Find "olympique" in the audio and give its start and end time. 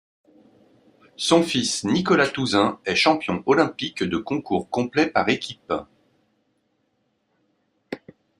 3.45-4.01